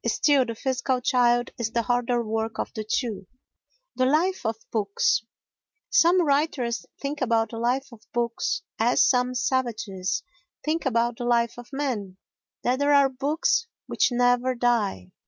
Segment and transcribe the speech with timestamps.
[0.07, 3.27] Still, the physical child is the harder work of the two.
[3.97, 5.21] The Life of Books
[5.91, 10.23] Some writers think about the life of books as some savages
[10.65, 15.11] think about the life of men—that there are books which never die.